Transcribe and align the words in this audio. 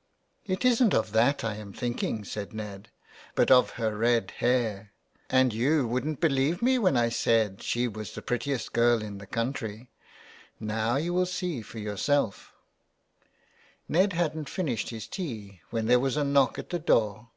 ''''It 0.46 0.64
isn't 0.64 0.94
of 0.94 1.12
that 1.12 1.44
I 1.44 1.56
am 1.56 1.74
thinking,'' 1.74 2.24
said 2.24 2.54
Ned," 2.54 2.88
but 3.36 3.50
of 3.50 3.72
her 3.72 3.94
red 3.94 4.30
hair."" 4.38 4.94
And 5.28 5.52
you 5.52 5.86
wouldn't 5.86 6.18
believe 6.18 6.62
me 6.62 6.78
when 6.78 6.96
I 6.96 7.10
said 7.10 7.58
that 7.58 7.62
she 7.62 7.86
was 7.86 8.12
the 8.14 8.22
prettiest 8.22 8.72
girl 8.72 9.02
in 9.02 9.18
the 9.18 9.26
country. 9.26 9.90
Now 10.58 10.96
you 10.96 11.12
will 11.12 11.26
see 11.26 11.60
for 11.60 11.78
yourself" 11.78 12.54
Ned 13.86 14.14
hadn't 14.14 14.48
finished 14.48 14.88
his 14.88 15.06
tea 15.06 15.60
when 15.68 15.84
there 15.88 16.00
was 16.00 16.16
a 16.16 16.24
knock 16.24 16.58
at 16.58 16.70
the 16.70 16.78
door. 16.78 17.28